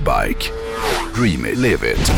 Exbike. 0.00 0.50
Dream 1.14 1.46
it, 1.46 1.58
live 1.58 1.92
it. 1.92 2.12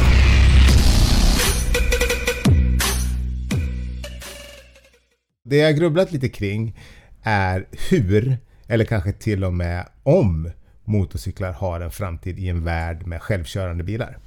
Det 5.45 5.57
jag 5.57 5.77
grubblat 5.77 6.13
lite 6.13 6.29
kring 6.29 6.79
är 7.23 7.67
hur, 7.91 8.37
eller 8.69 8.85
kanske 8.85 9.13
till 9.13 9.45
och 9.45 9.53
med 9.53 9.89
om, 10.03 10.51
motorcyklar 10.85 11.53
har 11.53 11.81
en 11.81 11.91
framtid 11.91 12.39
i 12.39 12.49
en 12.49 12.65
värld 12.65 13.07
med 13.07 13.23
självkörande 13.23 13.85
bilar. 13.85 14.19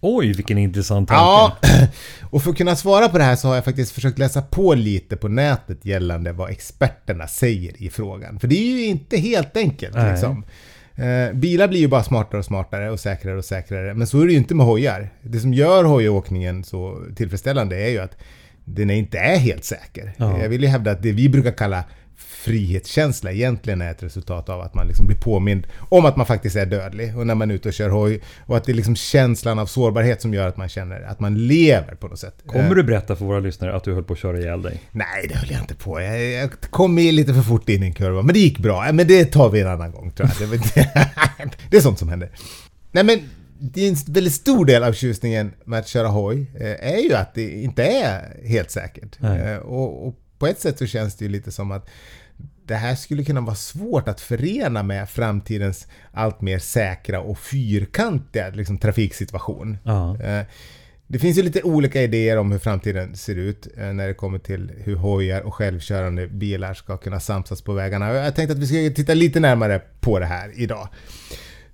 Oj, 0.00 0.32
vilken 0.32 0.58
intressant 0.58 1.08
tanke. 1.08 1.22
Ja, 1.22 1.56
och 2.30 2.42
för 2.42 2.50
att 2.50 2.56
kunna 2.56 2.76
svara 2.76 3.08
på 3.08 3.18
det 3.18 3.24
här 3.24 3.36
så 3.36 3.48
har 3.48 3.54
jag 3.54 3.64
faktiskt 3.64 3.92
försökt 3.92 4.18
läsa 4.18 4.42
på 4.42 4.74
lite 4.74 5.16
på 5.16 5.28
nätet 5.28 5.84
gällande 5.84 6.32
vad 6.32 6.50
experterna 6.50 7.26
säger 7.26 7.82
i 7.82 7.90
frågan. 7.90 8.40
För 8.40 8.48
det 8.48 8.56
är 8.56 8.76
ju 8.76 8.86
inte 8.86 9.16
helt 9.16 9.56
enkelt 9.56 9.94
Nej. 9.94 10.10
liksom. 10.10 10.44
Eh, 10.96 11.32
bilar 11.32 11.68
blir 11.68 11.80
ju 11.80 11.88
bara 11.88 12.02
smartare 12.02 12.38
och 12.38 12.44
smartare 12.44 12.90
och 12.90 13.00
säkrare 13.00 13.38
och 13.38 13.44
säkrare. 13.44 13.94
Men 13.94 14.06
så 14.06 14.20
är 14.20 14.26
det 14.26 14.32
ju 14.32 14.38
inte 14.38 14.54
med 14.54 14.66
hojar. 14.66 15.08
Det 15.22 15.38
som 15.38 15.54
gör 15.54 15.84
hojåkningen 15.84 16.64
så 16.64 17.02
tillfredsställande 17.16 17.76
är 17.76 17.88
ju 17.88 17.98
att 17.98 18.16
den 18.64 18.90
inte 18.90 19.18
är 19.18 19.38
helt 19.38 19.64
säker. 19.64 20.12
Ja. 20.16 20.42
Jag 20.42 20.48
vill 20.48 20.62
ju 20.62 20.68
hävda 20.68 20.90
att 20.90 21.02
det 21.02 21.12
vi 21.12 21.28
brukar 21.28 21.52
kalla 21.52 21.84
frihetskänsla 22.16 23.32
egentligen 23.32 23.82
är 23.82 23.90
ett 23.90 24.02
resultat 24.02 24.48
av 24.48 24.60
att 24.60 24.74
man 24.74 24.86
liksom 24.86 25.06
blir 25.06 25.16
påmind 25.16 25.66
om 25.88 26.04
att 26.04 26.16
man 26.16 26.26
faktiskt 26.26 26.56
är 26.56 26.66
dödlig 26.66 27.18
och 27.18 27.26
när 27.26 27.34
man 27.34 27.50
är 27.50 27.54
ute 27.54 27.68
och 27.68 27.74
kör 27.74 27.88
hoj. 27.90 28.20
Och 28.46 28.56
att 28.56 28.64
det 28.64 28.72
är 28.72 28.74
liksom 28.74 28.96
känslan 28.96 29.58
av 29.58 29.66
sårbarhet 29.66 30.22
som 30.22 30.34
gör 30.34 30.48
att 30.48 30.56
man 30.56 30.68
känner 30.68 31.02
att 31.02 31.20
man 31.20 31.46
lever 31.46 31.94
på 31.94 32.08
något 32.08 32.18
sätt. 32.18 32.34
Kommer 32.46 32.64
Eh, 32.70 32.74
du 32.74 32.82
berätta 32.82 33.16
för 33.16 33.24
våra 33.24 33.40
lyssnare 33.40 33.76
att 33.76 33.84
du 33.84 33.94
höll 33.94 34.04
på 34.04 34.12
att 34.12 34.18
köra 34.18 34.38
ihjäl 34.38 34.62
dig? 34.62 34.80
Nej, 34.92 35.26
det 35.28 35.34
höll 35.36 35.50
jag 35.50 35.60
inte 35.60 35.74
på. 35.74 36.00
Jag, 36.00 36.22
jag 36.30 36.50
kom 36.70 36.96
lite 36.98 37.34
för 37.34 37.42
fort 37.42 37.68
in 37.68 37.82
i 37.82 37.86
en 37.86 37.94
kurva. 37.94 38.22
Men 38.22 38.34
det 38.34 38.40
gick 38.40 38.58
bra. 38.58 38.92
Men 38.92 39.06
det 39.06 39.24
tar 39.24 39.50
vi 39.50 39.60
en 39.60 39.68
annan 39.68 39.92
gång 39.92 40.10
tror 40.10 40.30
jag. 40.40 40.50
Det, 41.70 41.76
är 41.76 41.80
sånt 41.80 41.98
som 41.98 42.08
händer. 42.08 42.30
Nej 42.92 43.04
men, 43.04 43.18
det 43.58 43.80
är 43.86 43.88
en 43.88 43.96
väldigt 44.08 44.32
stor 44.34 44.64
del 44.64 44.82
av 44.84 44.92
tjusningen 44.92 45.52
med 45.64 45.78
att 45.78 45.88
köra 45.88 46.08
hoj 46.08 46.46
eh, 46.60 46.94
är 46.94 46.98
ju 46.98 47.14
att 47.14 47.34
det 47.34 47.50
inte 47.62 47.84
är 47.86 48.46
helt 48.48 48.70
säkert. 48.70 49.22
Eh, 49.22 49.56
Och, 49.56 50.06
och 50.08 50.14
på 50.38 50.46
ett 50.46 50.60
sätt 50.60 50.78
så 50.78 50.86
känns 50.86 51.14
det 51.16 51.24
ju 51.24 51.30
lite 51.30 51.52
som 51.52 51.70
att 51.70 51.88
det 52.64 52.74
här 52.74 52.94
skulle 52.94 53.24
kunna 53.24 53.40
vara 53.40 53.54
svårt 53.54 54.08
att 54.08 54.20
förena 54.20 54.82
med 54.82 55.08
framtidens 55.10 55.86
allt 56.12 56.40
mer 56.40 56.58
säkra 56.58 57.20
och 57.20 57.38
fyrkantiga 57.38 58.48
liksom, 58.48 58.78
trafiksituation. 58.78 59.78
Ja. 59.84 60.22
Eh, 60.22 60.46
Det 61.06 61.18
finns 61.18 61.38
ju 61.38 61.42
lite 61.42 61.62
olika 61.62 62.02
idéer 62.02 62.36
om 62.38 62.52
hur 62.52 62.58
framtiden 62.58 63.16
ser 63.16 63.36
ut 63.36 63.68
eh, 63.76 63.92
när 63.92 64.08
det 64.08 64.14
kommer 64.14 64.38
till 64.38 64.72
hur 64.76 64.96
hojar 64.96 65.40
och 65.40 65.54
självkörande 65.54 66.26
bilar 66.26 66.74
ska 66.74 66.96
kunna 66.96 67.20
samsas 67.20 67.62
på 67.62 67.72
vägarna. 67.72 68.14
Jag 68.14 68.34
tänkte 68.34 68.52
att 68.52 68.58
vi 68.58 68.66
ska 68.66 68.96
titta 68.96 69.14
lite 69.14 69.40
närmare 69.40 69.82
på 70.00 70.18
det 70.18 70.26
här 70.26 70.52
idag. 70.54 70.88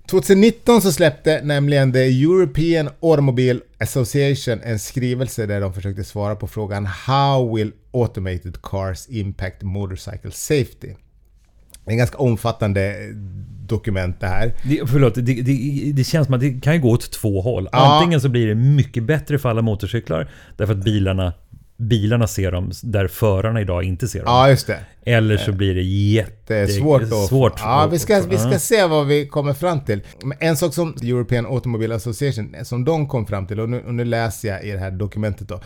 2019 0.07 0.81
så 0.81 0.91
släppte 0.91 1.41
nämligen 1.43 1.93
The 1.93 2.23
European 2.23 2.89
Automobile 3.01 3.59
Association 3.79 4.61
en 4.63 4.79
skrivelse 4.79 5.45
där 5.45 5.61
de 5.61 5.73
försökte 5.73 6.03
svara 6.03 6.35
på 6.35 6.47
frågan 6.47 6.85
How 6.85 7.55
will 7.55 7.71
automated 7.93 8.61
cars 8.61 9.09
impact 9.09 9.61
motorcycle 9.61 10.31
safety? 10.31 10.93
Det 11.85 11.89
är 11.89 11.91
en 11.91 11.97
ganska 11.97 12.17
omfattande 12.17 12.95
dokument 13.67 14.19
det 14.19 14.27
här. 14.27 14.53
Det, 14.63 14.81
förlåt, 14.87 15.15
det, 15.15 15.21
det, 15.21 15.91
det 15.93 16.03
känns 16.03 16.25
som 16.25 16.33
att 16.33 16.41
det 16.41 16.61
kan 16.61 16.75
ju 16.75 16.81
gå 16.81 16.89
åt 16.89 17.11
två 17.11 17.41
håll. 17.41 17.69
Ja. 17.71 17.77
Antingen 17.77 18.21
så 18.21 18.29
blir 18.29 18.47
det 18.47 18.55
mycket 18.55 19.03
bättre 19.03 19.39
för 19.39 19.49
alla 19.49 19.61
motorcyklar 19.61 20.29
därför 20.57 20.73
att 20.73 20.83
bilarna, 20.83 21.33
bilarna 21.77 22.27
ser 22.27 22.51
dem 22.51 22.71
där 22.83 23.07
förarna 23.07 23.61
idag 23.61 23.83
inte 23.83 24.07
ser 24.07 24.19
dem. 24.19 24.27
Ja, 24.27 24.49
just 24.49 24.67
det. 24.67 24.79
Eller 25.05 25.37
så 25.37 25.51
blir 25.51 25.75
det 25.75 25.81
Det 26.47 26.55
är 26.55 26.61
jätte... 26.61 26.73
svårt 26.73 27.01
att... 27.01 27.27
svårt 27.29 27.59
ja, 27.59 27.87
vi 27.91 27.99
ska, 27.99 28.21
vi 28.21 28.37
ska 28.37 28.59
se 28.59 28.85
vad 28.85 29.07
vi 29.07 29.27
kommer 29.27 29.53
fram 29.53 29.81
till. 29.81 30.01
Men 30.23 30.37
en 30.41 30.57
sak 30.57 30.73
som 30.73 30.95
European 31.01 31.45
Automobile 31.45 31.95
Association, 31.95 32.55
som 32.63 32.85
de 32.85 33.07
kom 33.07 33.25
fram 33.25 33.47
till, 33.47 33.59
och 33.59 33.69
nu, 33.69 33.81
och 33.81 33.93
nu 33.93 34.05
läser 34.05 34.47
jag 34.47 34.63
i 34.63 34.71
det 34.71 34.77
här 34.77 34.91
dokumentet 34.91 35.47
då. 35.47 35.61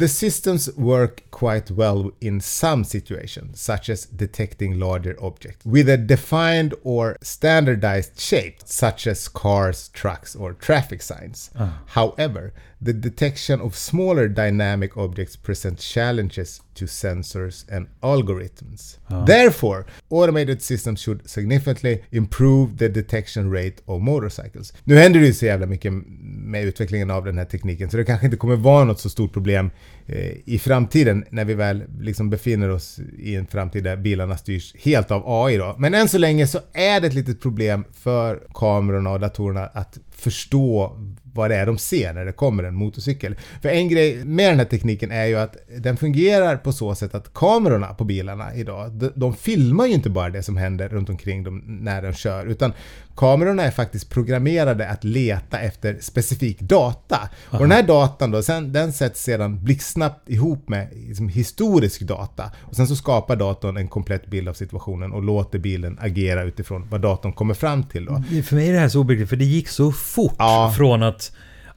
The 0.00 0.08
systems 0.08 0.70
work 0.76 1.22
quite 1.30 1.74
well 1.74 2.10
in 2.20 2.40
some 2.40 2.84
situations, 2.84 3.64
such 3.64 3.90
as 3.90 4.06
detecting 4.06 4.78
larger 4.78 5.24
objects, 5.24 5.66
with 5.66 5.90
a 5.90 5.96
defined 5.96 6.74
or 6.82 7.16
standardized 7.22 8.20
shape, 8.20 8.56
such 8.64 9.06
as 9.06 9.28
cars, 9.28 9.88
trucks 9.88 10.36
or 10.36 10.54
traffic 10.54 11.02
signs. 11.02 11.50
Ah. 11.54 11.68
However, 11.86 12.52
the 12.84 12.92
detection 12.92 13.60
of 13.60 13.76
smaller 13.76 14.28
dynamic 14.28 14.96
objects 14.96 15.36
present 15.36 15.78
challenges 15.80 16.62
to 16.74 16.86
sensors 16.86 17.64
and 17.76 17.86
algorithms. 18.00 18.98
Therefore, 19.26 19.84
automated 20.08 20.62
systems 20.62 21.00
should 21.00 21.28
significantly 21.28 22.02
improve 22.10 22.78
the 22.78 22.88
detection 22.88 23.52
rate 23.52 23.82
of 23.84 24.02
motorcycles. 24.02 24.72
Nu 24.84 24.96
händer 24.96 25.20
det 25.20 25.26
ju 25.26 25.34
så 25.34 25.46
jävla 25.46 25.66
mycket 25.66 25.92
med 26.22 26.64
utvecklingen 26.64 27.10
av 27.10 27.24
den 27.24 27.38
här 27.38 27.44
tekniken 27.44 27.90
så 27.90 27.96
det 27.96 28.04
kanske 28.04 28.26
inte 28.26 28.36
kommer 28.36 28.56
vara 28.56 28.84
något 28.84 29.00
så 29.00 29.10
stort 29.10 29.32
problem 29.32 29.70
eh, 30.06 30.32
i 30.44 30.58
framtiden 30.58 31.24
när 31.30 31.44
vi 31.44 31.54
väl 31.54 31.82
liksom 32.00 32.30
befinner 32.30 32.68
oss 32.68 33.00
i 33.18 33.36
en 33.36 33.46
framtid 33.46 33.84
där 33.84 33.96
bilarna 33.96 34.36
styrs 34.36 34.74
helt 34.78 35.10
av 35.10 35.22
AI 35.26 35.56
då. 35.56 35.74
Men 35.78 35.94
än 35.94 36.08
så 36.08 36.18
länge 36.18 36.46
så 36.46 36.58
är 36.72 37.00
det 37.00 37.06
ett 37.06 37.14
litet 37.14 37.40
problem 37.40 37.84
för 37.92 38.42
kamerorna 38.54 39.10
och 39.10 39.20
datorerna 39.20 39.66
att 39.66 39.98
förstå 40.10 40.98
vad 41.34 41.50
det 41.50 41.56
är 41.56 41.66
de 41.66 41.78
ser 41.78 42.12
när 42.12 42.24
det 42.24 42.32
kommer 42.32 42.62
en 42.64 42.74
motorcykel. 42.74 43.34
För 43.62 43.68
en 43.68 43.88
grej 43.88 44.24
med 44.24 44.50
den 44.52 44.58
här 44.58 44.66
tekniken 44.66 45.10
är 45.10 45.24
ju 45.26 45.36
att 45.38 45.56
den 45.78 45.96
fungerar 45.96 46.56
på 46.56 46.72
så 46.72 46.94
sätt 46.94 47.14
att 47.14 47.34
kamerorna 47.34 47.86
på 47.94 48.04
bilarna 48.04 48.54
idag, 48.54 48.90
de, 48.92 49.12
de 49.14 49.34
filmar 49.34 49.86
ju 49.86 49.92
inte 49.92 50.10
bara 50.10 50.30
det 50.30 50.42
som 50.42 50.56
händer 50.56 50.88
runt 50.88 51.08
omkring 51.08 51.44
dem 51.44 51.62
när 51.66 52.02
de 52.02 52.12
kör, 52.12 52.46
utan 52.46 52.72
kamerorna 53.16 53.62
är 53.62 53.70
faktiskt 53.70 54.10
programmerade 54.10 54.88
att 54.88 55.04
leta 55.04 55.58
efter 55.60 55.96
specifik 56.00 56.60
data. 56.60 57.18
Och 57.50 57.58
den 57.58 57.70
här 57.70 57.82
datan 57.82 58.30
då, 58.30 58.42
sen, 58.42 58.72
den 58.72 58.92
sätts 58.92 59.22
sedan 59.22 59.64
blixtsnabbt 59.64 60.28
ihop 60.28 60.68
med 60.68 60.88
liksom, 61.06 61.28
historisk 61.28 62.00
data. 62.02 62.50
Och 62.60 62.76
sen 62.76 62.86
så 62.86 62.96
skapar 62.96 63.36
datorn 63.36 63.76
en 63.76 63.88
komplett 63.88 64.26
bild 64.26 64.48
av 64.48 64.54
situationen 64.54 65.12
och 65.12 65.22
låter 65.22 65.58
bilen 65.58 65.98
agera 66.00 66.42
utifrån 66.42 66.86
vad 66.90 67.00
datorn 67.00 67.32
kommer 67.32 67.54
fram 67.54 67.84
till 67.84 68.04
då. 68.04 68.22
Det- 68.30 68.42
För 68.42 68.56
mig 68.56 68.68
är 68.68 68.72
det 68.72 68.78
här 68.78 68.88
så 68.88 69.00
obegripligt, 69.00 69.28
för 69.28 69.36
det 69.36 69.44
gick 69.44 69.68
så 69.68 69.92
fort 69.92 70.34
Ja. 70.38 70.74
från 70.76 71.02
att 71.02 71.29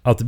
att 0.05 0.21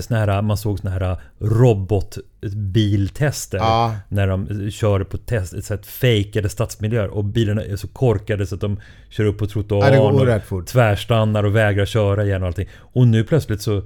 såna 0.00 0.20
här, 0.20 0.42
man 0.42 0.56
såg 0.56 0.78
såna 0.78 0.90
här 0.90 1.16
robotbiltester 1.38 3.58
Ja. 3.58 3.94
när 4.08 4.26
de 4.26 4.70
kör 4.70 5.04
på 5.04 5.16
test, 5.16 5.64
så 5.64 5.74
att 5.74 5.86
fejkade 5.86 6.48
stadsmiljöer 6.48 7.08
och 7.08 7.24
bilarna 7.24 7.62
är 7.62 7.76
så 7.76 7.88
korkade 7.88 8.46
så 8.46 8.54
att 8.54 8.60
de 8.60 8.80
kör 9.08 9.24
upp 9.24 9.38
på 9.38 9.44
Ja, 9.44 9.48
trottoaren 9.48 9.98
går 9.98 10.42
och 10.50 10.66
tvärstannar 10.66 11.44
och 11.44 11.56
vägrar 11.56 11.86
köra 11.86 12.24
igen 12.24 12.42
och 12.42 12.48
allting. 12.48 12.68
Och 12.78 13.06
nu 13.08 13.24
plötsligt 13.24 13.62
så... 13.62 13.82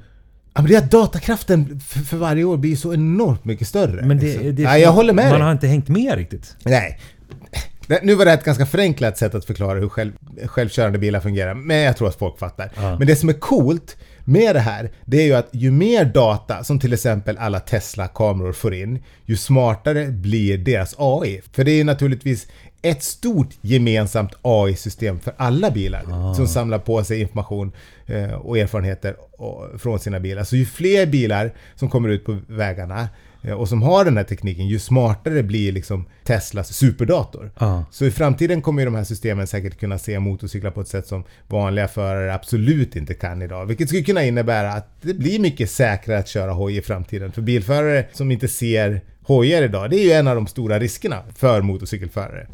Ja, 0.55 0.63
men 0.63 0.71
det 0.71 0.75
är 0.75 0.79
att 0.79 0.91
datakraften 0.91 1.81
för, 1.81 2.17
varje 2.17 2.45
år 2.45 2.57
blir 2.57 2.77
så 2.77 2.95
enormt 2.95 3.45
mycket 3.45 3.69
större. 3.69 4.03
Men 4.07 4.19
det, 4.19 4.27
liksom. 4.27 4.55
det, 4.55 4.63
Nej, 4.63 4.83
jag 4.83 4.93
håller 4.93 5.13
med 5.13 5.25
Man 5.25 5.33
dig. 5.35 5.43
har 5.43 5.53
inte 5.53 5.67
hängt 5.67 5.89
med 5.89 6.15
riktigt. 6.15 6.57
Nej. 6.65 7.01
Nu 8.03 8.15
var 8.15 8.25
det 8.25 8.33
ett 8.33 8.45
ganska 8.45 8.67
förenklat 8.67 9.19
sätt 9.19 9.35
att 9.35 9.45
förklara 9.45 9.79
hur 9.79 9.89
själv, 9.89 10.13
självkörande 10.47 10.99
bilar 10.99 11.21
fungerar, 11.21 11.55
men 11.55 11.77
jag 11.77 11.97
tror 11.97 12.09
att 12.09 12.19
folk 12.19 12.39
fattar. 12.39 12.71
Ja. 12.77 12.99
Men 12.99 13.07
det 13.07 13.17
som 13.17 13.29
är 13.29 13.33
coolt 13.33 13.97
med 14.31 14.55
det 14.55 14.61
här, 14.61 14.91
det 15.05 15.17
är 15.17 15.25
ju 15.25 15.35
att 15.35 15.49
ju 15.53 15.71
mer 15.71 16.05
data 16.05 16.65
som 16.65 16.79
till 16.79 16.93
exempel 16.93 17.39
alla 17.39 17.61
Tesla-kameror 17.61 18.53
får 18.53 18.75
in, 18.75 19.03
ju 19.25 19.37
smartare 19.37 20.07
blir 20.07 20.59
deras 20.59 20.95
AI. 20.99 21.41
För 21.53 21.65
det 21.65 21.71
är 21.71 21.77
ju 21.77 21.85
naturligtvis 21.85 22.47
ett 22.83 23.03
stort 23.03 23.49
gemensamt 23.61 24.33
AI-system 24.43 25.21
för 25.21 25.35
alla 25.37 25.71
bilar 25.71 26.35
som 26.35 26.49
samlar 26.49 26.79
på 26.79 27.05
sig 27.05 27.21
information 27.21 27.73
eh, 28.07 28.33
och 28.33 28.59
erfarenheter 28.59 29.17
från 29.79 29.99
sina 29.99 30.21
bilar. 30.21 30.45
Så 30.45 30.57
ju 30.57 30.67
fler 30.67 31.07
bilar 31.07 31.53
som 31.75 31.91
kommer 31.91 32.09
ut 32.09 32.25
på 32.25 32.39
vägarna 32.47 33.09
och 33.57 33.69
som 33.69 33.83
har 33.83 34.05
den 34.05 34.17
här 34.17 34.25
tekniken, 34.25 34.67
ju 34.67 34.79
smartare 34.79 35.43
blir 35.43 35.73
liksom 35.73 36.05
Teslas 36.25 36.73
superdator. 36.75 37.51
Ja. 37.59 37.85
Så 37.91 38.05
i 38.05 38.11
framtiden 38.11 38.63
kommer 38.63 38.83
ju 38.83 38.85
de 38.85 38.95
här 38.95 39.05
systemen 39.05 39.47
säkert 39.47 39.81
kunna 39.81 39.99
se 39.99 40.19
motorcyklar 40.19 40.71
på 40.71 40.81
ett 40.81 40.89
sätt 40.89 41.07
som 41.07 41.25
vanliga 41.49 41.89
förare 41.89 42.35
absolut 42.35 42.97
inte 42.97 43.15
kan 43.15 43.43
idag. 43.43 43.67
Vilket 43.67 43.89
skulle 43.89 44.03
kunna 44.03 44.25
innebära 44.25 44.73
att 44.73 45.03
det 45.03 45.15
blir 45.15 45.39
mycket 45.39 45.71
säkrare 45.71 46.19
att 46.19 46.29
köra 46.29 46.53
hoj 46.53 46.77
i 46.77 46.83
framtiden. 46.83 47.33
För 47.33 47.43
bilförare 47.43 48.07
som 48.13 48.31
inte 48.31 48.49
ser 48.49 49.01
hojar 49.31 49.63
idag, 49.63 49.91
det 49.91 49.97
är 49.97 50.05
ju 50.05 50.13
en 50.13 50.29
av 50.29 50.35
de 50.35 50.47
stora 50.47 50.79
riskerna 50.79 51.23
för 51.37 51.63
motorcykelförare. 51.63 52.47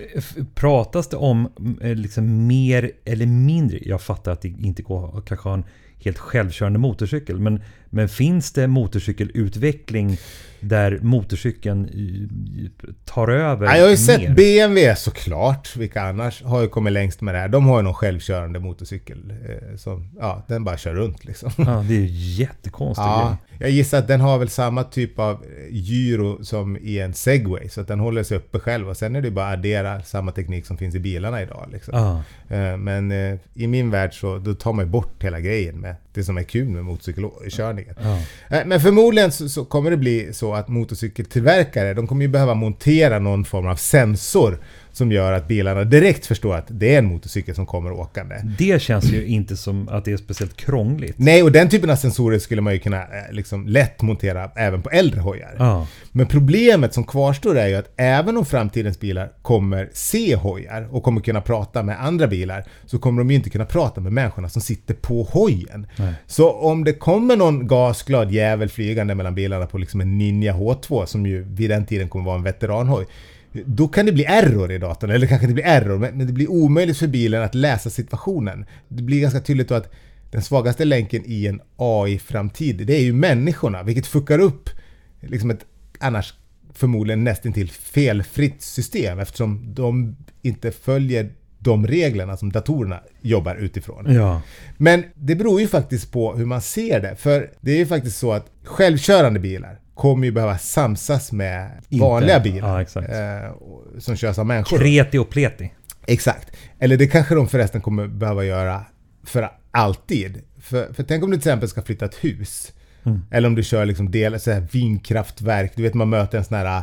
Pratas 0.54 1.08
det 1.08 1.16
om 1.16 1.48
eh, 1.82 1.94
liksom 1.94 2.46
mer 2.46 2.90
eller 3.04 3.26
mindre, 3.26 3.78
jag 3.82 4.02
fattar 4.02 4.32
att 4.32 4.42
det 4.42 4.48
inte 4.48 4.82
går 4.82 5.18
att 5.18 5.24
kanske 5.24 5.48
ha 5.48 5.54
en 5.54 5.64
helt 6.04 6.18
självkörande 6.18 6.78
motorcykel, 6.78 7.40
men, 7.40 7.62
men 7.90 8.08
finns 8.08 8.52
det 8.52 8.66
motorcykelutveckling 8.66 10.18
där 10.60 10.98
motorcykeln 11.02 11.84
eh, 11.84 12.90
tar 13.04 13.28
över 13.28 13.66
Ja, 13.66 13.76
jag 13.76 13.82
har 13.82 13.90
ju 13.90 13.90
mer? 13.90 13.96
sett 13.96 14.36
BMW 14.36 14.96
såklart, 14.96 15.76
vilka 15.76 16.02
annars 16.02 16.42
har 16.42 16.60
ju 16.62 16.68
kommit 16.68 16.92
längst 16.92 17.20
med 17.20 17.34
det 17.34 17.38
här. 17.38 17.48
De 17.48 17.66
har 17.66 17.76
ju 17.78 17.82
någon 17.82 17.94
självkörande 17.94 18.58
motorcykel 18.58 19.30
eh, 19.30 19.76
som, 19.76 20.10
ja, 20.20 20.44
den 20.48 20.64
bara 20.64 20.76
kör 20.76 20.94
runt 20.94 21.24
liksom. 21.24 21.50
Ja, 21.56 21.84
det 21.88 21.94
är 21.94 22.00
ju 22.00 22.06
jättekonstigt. 22.42 23.06
Ja, 23.06 23.36
jag 23.58 23.70
gissar 23.70 23.98
att 23.98 24.08
den 24.08 24.20
har 24.20 24.38
väl 24.38 24.48
samma 24.48 24.84
typ 24.84 25.18
av 25.18 25.44
gyro 25.70 26.44
som 26.44 26.76
i 26.76 26.98
en 26.98 27.14
segway 27.14 27.68
så 27.68 27.80
att 27.80 27.88
den 27.88 28.00
håller 28.00 28.22
sig 28.22 28.36
uppe 28.36 28.58
själv 28.58 28.88
och 28.88 28.96
sen 28.96 29.16
är 29.16 29.22
det 29.22 29.30
bara 29.30 29.46
att 29.48 29.58
addera 29.58 30.02
samma 30.02 30.32
teknik 30.32 30.66
som 30.66 30.78
finns 30.78 30.94
i 30.94 30.98
bilarna 30.98 31.42
idag. 31.42 31.68
Liksom. 31.72 31.94
Ja. 31.98 32.22
Eh, 32.56 32.76
Men 32.76 33.12
eh, 33.12 33.38
i 33.54 33.66
min 33.66 33.90
värld 33.90 34.20
så 34.20 34.38
då 34.38 34.54
tar 34.54 34.72
man 34.72 34.90
bort 34.90 35.22
hela 35.24 35.40
grejen 35.40 35.80
med 35.80 35.96
det 36.14 36.24
som 36.24 36.38
är 36.38 36.42
kul 36.42 36.68
med 36.68 36.84
motorcykelkörningen. 36.84 37.94
Ja. 38.02 38.18
Eh, 38.56 38.66
Men 38.66 38.80
förmodligen 38.80 39.32
så, 39.32 39.48
så 39.48 39.64
kommer 39.64 39.90
det 39.90 39.96
bli 39.96 40.32
så 40.32 40.54
att 40.54 40.68
motorcykeltillverkare, 40.68 41.94
de 41.94 42.06
kommer 42.06 42.22
ju 42.22 42.28
behöva 42.28 42.54
montera 42.54 43.18
någon 43.18 43.44
form 43.44 43.66
av 43.66 43.76
sensor 43.76 44.58
som 44.96 45.12
gör 45.12 45.32
att 45.32 45.48
bilarna 45.48 45.84
direkt 45.84 46.26
förstår 46.26 46.56
att 46.56 46.66
det 46.68 46.94
är 46.94 46.98
en 46.98 47.06
motorcykel 47.06 47.54
som 47.54 47.66
kommer 47.66 47.92
åkande. 47.92 48.34
Det 48.58 48.82
känns 48.82 49.12
ju 49.12 49.26
inte 49.26 49.56
som 49.56 49.88
att 49.88 50.04
det 50.04 50.12
är 50.12 50.16
speciellt 50.16 50.56
krångligt. 50.56 51.14
Nej, 51.18 51.42
och 51.42 51.52
den 51.52 51.68
typen 51.68 51.90
av 51.90 51.96
sensorer 51.96 52.38
skulle 52.38 52.60
man 52.60 52.72
ju 52.72 52.78
kunna 52.78 53.02
eh, 53.02 53.32
liksom 53.32 53.66
lätt 53.66 54.02
montera 54.02 54.50
även 54.56 54.82
på 54.82 54.90
äldre 54.90 55.20
hojar. 55.20 55.54
Ja. 55.58 55.86
Men 56.12 56.26
problemet 56.26 56.94
som 56.94 57.04
kvarstår 57.04 57.58
är 57.58 57.66
ju 57.66 57.74
att 57.74 57.92
även 57.96 58.36
om 58.36 58.46
framtidens 58.46 59.00
bilar 59.00 59.32
kommer 59.42 59.90
se 59.92 60.36
hojar 60.36 60.88
och 60.90 61.02
kommer 61.02 61.20
kunna 61.20 61.40
prata 61.40 61.82
med 61.82 62.04
andra 62.04 62.26
bilar 62.26 62.64
så 62.86 62.98
kommer 62.98 63.20
de 63.20 63.30
ju 63.30 63.36
inte 63.36 63.50
kunna 63.50 63.66
prata 63.66 64.00
med 64.00 64.12
människorna 64.12 64.48
som 64.48 64.62
sitter 64.62 64.94
på 64.94 65.22
hojen. 65.22 65.86
Nej. 65.96 66.12
Så 66.26 66.52
om 66.52 66.84
det 66.84 66.92
kommer 66.92 67.36
någon 67.36 67.66
gasglad 67.66 68.32
jävel 68.32 68.68
flygande 68.68 69.14
mellan 69.14 69.34
bilarna 69.34 69.66
på 69.66 69.78
liksom 69.78 70.00
en 70.00 70.18
Ninja 70.18 70.54
H2 70.54 71.06
som 71.06 71.26
ju 71.26 71.42
vid 71.42 71.70
den 71.70 71.86
tiden 71.86 72.08
kommer 72.08 72.24
vara 72.24 72.36
en 72.36 72.42
veteranhoj 72.42 73.06
då 73.66 73.88
kan 73.88 74.06
det 74.06 74.12
bli 74.12 74.24
error 74.24 74.72
i 74.72 74.78
datorn, 74.78 75.10
eller 75.10 75.26
kanske 75.26 75.44
inte 75.44 75.54
blir 75.54 75.66
error, 75.66 75.98
men 75.98 76.16
men 76.16 76.26
det 76.26 76.32
blir 76.32 76.50
omöjligt 76.50 76.98
för 76.98 77.06
bilen 77.06 77.42
att 77.42 77.54
läsa 77.54 77.90
situationen. 77.90 78.66
Det 78.88 79.02
blir 79.02 79.20
ganska 79.20 79.40
tydligt 79.40 79.68
då 79.68 79.74
att 79.74 79.92
den 80.30 80.42
svagaste 80.42 80.84
länken 80.84 81.22
i 81.26 81.46
en 81.46 81.60
AI-framtid, 81.76 82.86
det 82.86 82.96
är 82.96 83.02
ju 83.02 83.12
människorna, 83.12 83.82
vilket 83.82 84.06
fuckar 84.06 84.38
upp 84.38 84.70
liksom 85.20 85.50
ett 85.50 85.66
annars 85.98 86.34
förmodligen 86.72 87.24
nästintill 87.24 87.70
felfritt 87.70 88.62
system 88.62 89.18
eftersom 89.18 89.74
de 89.74 90.16
inte 90.42 90.72
följer 90.72 91.30
de 91.58 91.86
reglerna 91.86 92.36
som 92.36 92.52
datorerna 92.52 93.00
jobbar 93.20 93.54
utifrån. 93.54 94.14
Ja. 94.14 94.42
Men 94.76 95.04
det 95.14 95.34
beror 95.34 95.60
ju 95.60 95.68
faktiskt 95.68 96.12
på 96.12 96.34
hur 96.34 96.44
man 96.44 96.62
ser 96.62 97.00
det. 97.00 97.16
För 97.16 97.50
det 97.60 97.72
är 97.72 97.76
ju 97.76 97.86
faktiskt 97.86 98.18
så 98.18 98.32
att 98.32 98.50
självkörande 98.64 99.40
bilar 99.40 99.80
kommer 99.96 100.26
ju 100.26 100.32
behöva 100.32 100.58
samsas 100.58 101.32
med 101.32 101.70
Inte. 101.88 102.04
vanliga 102.04 102.40
bilar. 102.40 102.86
Ja, 102.94 103.02
eh, 103.02 103.52
som 103.98 104.16
körs 104.16 104.38
av 104.38 104.46
människor. 104.46 104.78
Kreti 104.78 105.18
och 105.18 105.30
pleti. 105.30 105.72
Exakt. 106.06 106.56
Eller 106.78 106.96
det 106.96 107.06
kanske 107.06 107.34
de 107.34 107.48
förresten 107.48 107.80
kommer 107.80 108.06
behöva 108.06 108.44
göra 108.44 108.84
för 109.24 109.50
alltid. 109.70 110.42
För, 110.60 110.92
för 110.92 111.02
tänk 111.02 111.24
om 111.24 111.30
du 111.30 111.36
till 111.36 111.48
exempel 111.48 111.68
ska 111.68 111.82
flytta 111.82 112.04
ett 112.04 112.24
hus. 112.24 112.72
Mm. 113.04 113.22
Eller 113.30 113.48
om 113.48 113.54
du 113.54 113.62
kör 113.62 113.84
liksom 113.84 114.10
del, 114.10 114.40
så 114.40 114.50
här 114.50 114.66
vindkraftverk. 114.72 115.72
Du 115.76 115.82
vet 115.82 115.94
man 115.94 116.08
möter 116.08 116.38
en 116.38 116.44
sån 116.44 116.56
här 116.56 116.82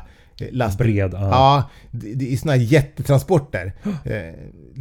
lastbil. 0.51 0.87
Bred, 0.87 1.13
ja. 1.13 1.19
Ja, 1.29 1.69
det, 1.91 2.13
det 2.13 2.33
är 2.33 2.37
såna 2.37 2.51
här 2.53 2.59
jättetransporter. 2.59 3.73
Eh, 4.05 4.33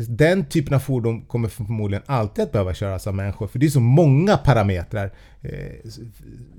Den 0.08 0.44
typen 0.44 0.74
av 0.74 0.78
fordon 0.78 1.22
kommer 1.22 1.48
förmodligen 1.48 2.02
alltid 2.06 2.44
att 2.44 2.52
behöva 2.52 2.74
köras 2.74 3.06
av 3.06 3.14
människor. 3.14 3.46
För 3.46 3.58
det 3.58 3.66
är 3.66 3.70
så 3.70 3.80
många 3.80 4.36
parametrar. 4.36 5.12
Eh, 5.42 5.50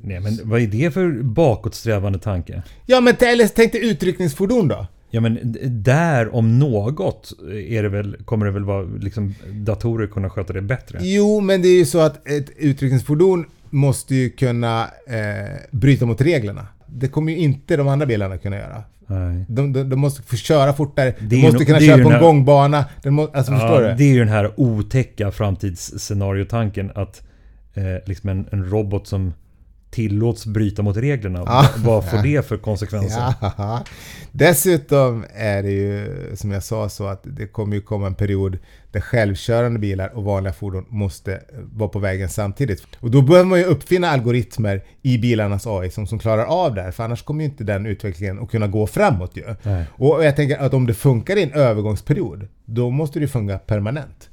Nej, 0.02 0.20
men 0.20 0.40
vad 0.44 0.62
är 0.62 0.68
det 0.68 0.92
för 0.92 1.24
bakåtsträvande 1.24 2.20
tanke? 2.20 2.64
Ja 2.86 3.02
men 3.02 3.16
eller 3.20 3.48
tänk 3.48 3.72
dig 3.72 3.90
utryckningsfordon 3.90 4.68
då. 4.68 4.88
Ja 5.10 5.22
men 5.22 5.56
där 5.84 6.36
om 6.36 6.60
något 6.60 7.34
är 7.70 7.84
det 7.84 7.90
väl, 7.90 8.18
kommer 8.26 8.46
det 8.46 8.52
väl 8.52 8.64
vara 8.64 8.84
liksom 8.84 9.36
datorer 9.52 10.08
kunna 10.08 10.30
sköta 10.30 10.54
det 10.54 10.62
bättre? 10.62 11.00
Jo, 11.02 11.40
men 11.40 11.62
det 11.62 11.68
är 11.68 11.78
ju 11.78 11.86
så 11.86 12.00
att 12.00 12.28
ett 12.28 12.50
utryckningsfordon 12.58 13.46
måste 13.70 14.16
ju 14.16 14.30
kunna 14.30 14.84
eh, 15.08 15.60
bryta 15.72 16.06
mot 16.06 16.22
reglerna. 16.22 16.68
Det 16.94 17.08
kommer 17.08 17.32
ju 17.32 17.38
inte 17.38 17.78
de 17.78 17.88
andra 17.88 18.06
bilarna 18.06 18.38
kunna 18.38 18.56
göra. 18.58 18.84
De, 19.48 19.74
de, 19.74 19.90
de 19.90 19.96
måste 20.00 20.22
få 20.22 20.36
köra 20.36 20.74
fortare, 20.74 21.14
de 21.20 21.42
måste 21.42 21.58
no- 21.60 21.66
kunna 21.66 21.80
köra 21.80 22.04
på 22.04 22.10
en 22.10 22.14
här- 22.16 22.22
gångbana. 22.22 22.86
Må, 23.06 23.28
alltså 23.34 23.52
förstår 23.52 23.84
Ja, 23.84 23.90
du? 23.90 23.96
det 23.96 24.04
är 24.04 24.14
ju 24.14 24.20
den 24.20 24.28
här 24.28 24.52
otäcka 24.60 25.32
framtidsscenariotanken 25.32 26.92
att 26.96 27.22
eh, 27.74 27.84
liksom 28.06 28.30
en, 28.30 28.48
en 28.52 28.66
robot 28.70 29.08
som 29.08 29.34
tillåts 29.94 30.46
bryta 30.46 30.82
mot 30.82 30.98
reglerna. 30.98 31.44
Ja. 31.46 31.70
Vad 31.78 32.10
får 32.10 32.18
det 32.18 32.48
för 32.48 32.58
konsekvenser? 32.58 33.34
Ja. 33.42 33.84
Dessutom 34.32 35.26
är 35.36 35.64
det 35.64 35.72
ju 35.72 36.32
som 36.36 36.52
jag 36.52 36.64
sa 36.64 36.90
så 36.90 37.08
att 37.08 37.22
det 37.24 37.48
kommer 37.48 37.76
ju 37.76 37.82
komma 37.82 38.08
en 38.08 38.16
period 38.16 38.58
där 38.92 39.02
självkörande 39.02 39.80
bilar 39.80 40.16
och 40.16 40.24
vanliga 40.24 40.54
fordon 40.54 40.86
måste 40.90 41.34
eh, 41.34 41.40
vara 41.74 41.90
på 41.90 42.00
vägen 42.00 42.30
samtidigt. 42.30 42.84
Och 43.00 43.12
då 43.12 43.22
behöver 43.22 43.50
man 43.50 43.60
ju 43.60 43.66
uppfinna 43.66 44.10
algoritmer 44.10 44.84
i 45.02 45.18
bilarnas 45.18 45.68
AI 45.68 45.92
som, 45.92 46.08
som 46.08 46.20
klarar 46.20 46.46
av 46.46 46.76
det 46.76 46.82
här, 46.82 46.92
för 46.92 47.04
annars 47.04 47.22
kommer 47.22 47.44
ju 47.44 47.50
inte 47.50 47.64
den 47.64 47.86
utvecklingen 47.86 48.40
att 48.40 48.52
kunna 48.52 48.68
gå 48.68 48.88
framåt 48.88 49.38
ju. 49.38 49.56
Nej. 49.64 49.86
Och 49.92 50.26
jag 50.26 50.36
tänker 50.36 50.58
att 50.58 50.74
om 50.74 50.88
det 50.88 50.94
funkar 50.94 51.38
i 51.38 51.44
en 51.44 51.54
övergångsperiod, 51.54 52.48
då 52.66 52.90
måste 52.90 53.20
det 53.20 53.24
ju 53.24 53.28
funka 53.28 53.58
permanent. 53.58 54.30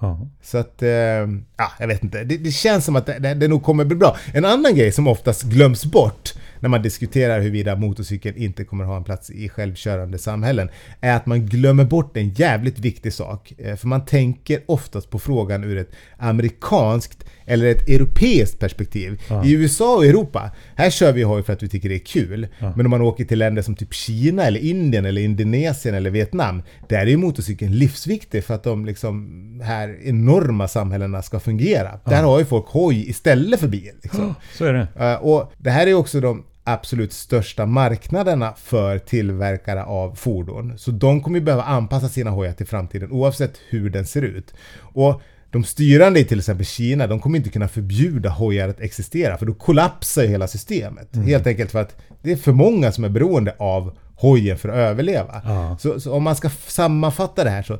Ja. 0.00 0.28
Så 0.42 0.58
att, 0.58 0.82
eh, 0.82 0.88
ja, 0.88 1.72
jag 1.78 1.86
vet 1.86 2.04
inte. 2.04 2.24
Det, 2.24 2.36
det 2.36 2.50
känns 2.50 2.84
som 2.84 2.96
att 2.96 3.06
det, 3.06 3.18
det, 3.18 3.34
det 3.34 3.48
nog 3.48 3.62
kommer 3.62 3.84
bli 3.84 3.96
bra. 3.96 4.16
En 4.34 4.44
annan 4.44 4.74
grej 4.74 4.92
som 4.92 5.06
oftast 5.06 5.42
glöms 5.42 5.84
bort 5.84 6.34
när 6.60 6.68
man 6.68 6.82
diskuterar 6.82 7.40
huruvida 7.40 7.76
motorcykeln 7.76 8.36
inte 8.36 8.64
kommer 8.64 8.84
ha 8.84 8.96
en 8.96 9.04
plats 9.04 9.30
i 9.30 9.48
självkörande 9.48 10.18
samhällen 10.18 10.68
är 11.00 11.16
att 11.16 11.26
man 11.26 11.46
glömmer 11.46 11.84
bort 11.84 12.16
en 12.16 12.28
jävligt 12.28 12.78
viktig 12.78 13.12
sak. 13.12 13.52
Eh, 13.58 13.76
för 13.76 13.88
man 13.88 14.04
tänker 14.04 14.60
oftast 14.66 15.10
på 15.10 15.18
frågan 15.18 15.64
ur 15.64 15.78
ett 15.78 15.90
amerikanskt 16.16 17.24
eller 17.46 17.66
ett 17.66 17.88
europeiskt 17.88 18.58
perspektiv. 18.58 19.22
Ja. 19.28 19.44
I 19.44 19.52
USA 19.52 19.96
och 19.96 20.06
Europa, 20.06 20.50
här 20.76 20.90
kör 20.90 21.12
vi 21.12 21.22
hoj 21.22 21.42
för 21.42 21.52
att 21.52 21.62
vi 21.62 21.68
tycker 21.68 21.88
det 21.88 21.94
är 21.94 22.06
kul. 22.06 22.48
Ja. 22.58 22.72
Men 22.76 22.86
om 22.86 22.90
man 22.90 23.00
åker 23.00 23.24
till 23.24 23.38
länder 23.38 23.62
som 23.62 23.76
typ 23.76 23.94
Kina 23.94 24.44
eller 24.44 24.60
Indien 24.60 25.04
eller 25.04 25.22
Indonesien 25.22 25.94
eller 25.94 26.10
Vietnam, 26.10 26.62
där 26.88 26.98
är 26.98 27.06
ju 27.06 27.16
motorcykeln 27.16 27.72
livsviktig 27.72 28.44
för 28.44 28.54
att 28.54 28.62
de 28.62 28.86
liksom 28.86 29.60
här 29.64 29.96
enorma 30.04 30.68
samhällena 30.68 31.22
ska 31.22 31.40
fungera. 31.40 32.00
Där 32.04 32.22
har 32.22 32.38
ju 32.38 32.44
folk 32.44 32.66
hoj 32.66 33.10
istället 33.10 33.60
för 33.60 33.68
bil. 33.68 33.92
Liksom. 34.02 34.34
Så 34.54 34.64
är 34.64 34.72
det. 34.72 34.88
Eh, 35.04 35.14
och 35.14 35.52
det 35.58 35.70
här 35.70 35.86
är 35.86 35.94
också 35.94 36.20
de 36.20 36.44
absolut 36.64 37.12
största 37.12 37.66
marknaderna 37.66 38.54
för 38.56 38.98
tillverkare 38.98 39.84
av 39.84 40.14
fordon. 40.14 40.78
Så 40.78 40.90
de 40.90 41.22
kommer 41.22 41.38
ju 41.38 41.44
behöva 41.44 41.62
anpassa 41.62 42.08
sina 42.08 42.30
hojar 42.30 42.52
till 42.52 42.66
framtiden 42.66 43.10
oavsett 43.10 43.58
hur 43.68 43.90
den 43.90 44.06
ser 44.06 44.22
ut. 44.22 44.54
Och 44.78 45.22
de 45.50 45.64
styrande 45.64 46.20
i 46.20 46.24
till 46.24 46.38
exempel 46.38 46.66
Kina, 46.66 47.06
de 47.06 47.20
kommer 47.20 47.36
inte 47.38 47.50
kunna 47.50 47.68
förbjuda 47.68 48.30
hojar 48.30 48.68
att 48.68 48.80
existera 48.80 49.38
för 49.38 49.46
då 49.46 49.54
kollapsar 49.54 50.22
ju 50.22 50.28
hela 50.28 50.48
systemet. 50.48 51.16
Helt 51.16 51.46
enkelt 51.46 51.70
för 51.70 51.80
att 51.80 51.96
det 52.22 52.32
är 52.32 52.36
för 52.36 52.52
många 52.52 52.92
som 52.92 53.04
är 53.04 53.08
beroende 53.08 53.54
av 53.58 53.96
hojen 54.16 54.58
för 54.58 54.68
att 54.68 54.76
överleva. 54.76 55.42
Ja. 55.44 55.76
Så, 55.80 56.00
så 56.00 56.12
om 56.12 56.22
man 56.22 56.36
ska 56.36 56.50
sammanfatta 56.50 57.44
det 57.44 57.50
här 57.50 57.62
så 57.62 57.78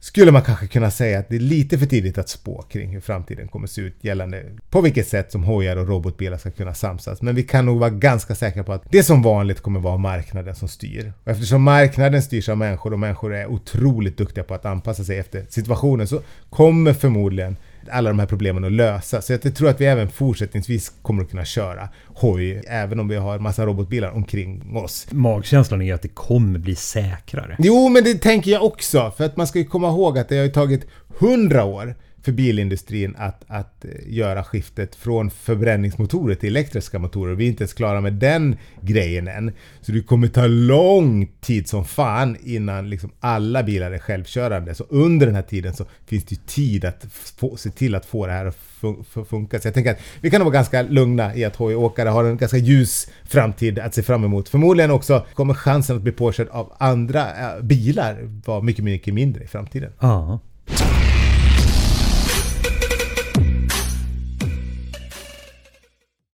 skulle 0.00 0.32
man 0.32 0.42
kanske 0.42 0.66
kunna 0.66 0.90
säga 0.90 1.18
att 1.18 1.28
det 1.28 1.36
är 1.36 1.40
lite 1.40 1.78
för 1.78 1.86
tidigt 1.86 2.18
att 2.18 2.28
spå 2.28 2.62
kring 2.62 2.90
hur 2.90 3.00
framtiden 3.00 3.48
kommer 3.48 3.66
se 3.66 3.80
ut 3.80 3.96
gällande 4.00 4.44
på 4.70 4.80
vilket 4.80 5.08
sätt 5.08 5.32
som 5.32 5.44
hojar 5.44 5.76
och 5.76 5.88
robotbilar 5.88 6.38
ska 6.38 6.50
kunna 6.50 6.74
samsas. 6.74 7.22
Men 7.22 7.34
vi 7.34 7.42
kan 7.42 7.66
nog 7.66 7.78
vara 7.78 7.90
ganska 7.90 8.34
säkra 8.34 8.64
på 8.64 8.72
att 8.72 8.82
det 8.90 9.02
som 9.02 9.22
vanligt 9.22 9.60
kommer 9.60 9.80
vara 9.80 9.96
marknaden 9.96 10.54
som 10.54 10.68
styr. 10.68 11.12
Och 11.24 11.30
eftersom 11.30 11.62
marknaden 11.62 12.22
styrs 12.22 12.48
av 12.48 12.58
människor 12.58 12.92
och 12.92 12.98
människor 12.98 13.34
är 13.34 13.46
otroligt 13.46 14.16
duktiga 14.16 14.44
på 14.44 14.54
att 14.54 14.66
anpassa 14.66 15.04
sig 15.04 15.18
efter 15.18 15.46
situationen 15.48 16.06
så 16.06 16.22
kommer 16.50 16.92
förmodligen 16.92 17.56
alla 17.90 18.10
de 18.10 18.18
här 18.18 18.26
problemen 18.26 18.64
att 18.64 18.72
lösa. 18.72 19.22
Så 19.22 19.32
jag 19.32 19.54
tror 19.54 19.68
att 19.68 19.80
vi 19.80 19.86
även 19.86 20.08
fortsättningsvis 20.08 20.92
kommer 21.02 21.22
att 21.22 21.30
kunna 21.30 21.44
köra 21.44 21.88
hoj 22.06 22.62
även 22.68 23.00
om 23.00 23.08
vi 23.08 23.16
har 23.16 23.38
massa 23.38 23.66
robotbilar 23.66 24.10
omkring 24.10 24.76
oss. 24.76 25.06
Magkänslan 25.10 25.82
är 25.82 25.94
att 25.94 26.02
det 26.02 26.08
kommer 26.08 26.58
bli 26.58 26.74
säkrare. 26.74 27.56
Jo, 27.58 27.88
men 27.88 28.04
det 28.04 28.14
tänker 28.14 28.50
jag 28.50 28.64
också. 28.64 29.12
För 29.16 29.24
att 29.24 29.36
man 29.36 29.46
ska 29.46 29.58
ju 29.58 29.64
komma 29.64 29.88
ihåg 29.88 30.18
att 30.18 30.28
det 30.28 30.36
har 30.36 30.44
ju 30.44 30.50
tagit 30.50 30.86
hundra 31.18 31.64
år 31.64 31.94
för 32.22 32.32
bilindustrin 32.32 33.14
att, 33.18 33.44
att 33.46 33.84
eh, 33.84 33.90
göra 34.06 34.44
skiftet 34.44 34.94
från 34.94 35.30
förbränningsmotorer 35.30 36.34
till 36.34 36.48
elektriska 36.48 36.98
motorer. 36.98 37.34
Vi 37.34 37.44
är 37.44 37.48
inte 37.48 37.62
ens 37.62 37.72
klara 37.72 38.00
med 38.00 38.12
den 38.12 38.56
grejen 38.80 39.28
än. 39.28 39.52
Så 39.80 39.92
det 39.92 40.00
kommer 40.02 40.28
ta 40.28 40.46
lång 40.46 41.26
tid 41.40 41.68
som 41.68 41.84
fan 41.84 42.36
innan 42.44 42.90
liksom 42.90 43.10
alla 43.20 43.62
bilar 43.62 43.90
är 43.90 43.98
självkörande. 43.98 44.74
Så 44.74 44.84
under 44.88 45.26
den 45.26 45.34
här 45.34 45.42
tiden 45.42 45.74
så 45.74 45.84
finns 46.06 46.24
det 46.24 46.34
ju 46.34 46.40
tid 46.46 46.84
att 46.84 47.06
få, 47.36 47.56
se 47.56 47.70
till 47.70 47.94
att 47.94 48.06
få 48.06 48.26
det 48.26 48.32
här 48.32 48.46
att 48.46 48.58
fun- 48.80 49.24
funka. 49.24 49.60
Så 49.60 49.66
jag 49.66 49.74
tänker 49.74 49.90
att 49.90 50.00
vi 50.20 50.30
kan 50.30 50.38
nog 50.38 50.46
vara 50.46 50.54
ganska 50.54 50.82
lugna 50.82 51.36
i 51.36 51.44
att 51.44 51.56
hojåkare 51.56 52.08
har 52.08 52.24
en 52.24 52.36
ganska 52.36 52.58
ljus 52.58 53.08
framtid 53.24 53.78
att 53.78 53.94
se 53.94 54.02
fram 54.02 54.24
emot. 54.24 54.48
Förmodligen 54.48 54.90
också 54.90 55.26
kommer 55.34 55.54
chansen 55.54 55.96
att 55.96 56.02
bli 56.02 56.12
påkörd 56.12 56.48
av 56.48 56.72
andra 56.78 57.20
eh, 57.20 57.62
bilar 57.62 58.18
vara 58.46 58.60
mycket, 58.60 58.84
mycket 58.84 59.14
mindre 59.14 59.44
i 59.44 59.46
framtiden. 59.46 59.92
Ja. 60.00 60.40